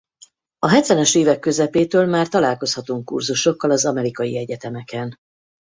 [0.59, 5.17] A hetvenes évek közepétől már találkozhatunk kurzusokkal az amerikai egyetemeken.